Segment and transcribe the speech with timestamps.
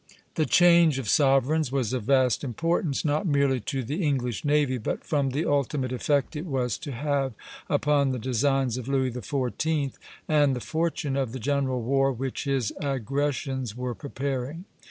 [0.33, 5.03] The change of sovereigns was of vast importance, not merely to the English navy, but
[5.03, 7.33] from the ultimate effect it was to have
[7.69, 9.93] upon the designs of Louis XIV.
[10.27, 14.65] and the fortune of the general war which his aggressions were preparing.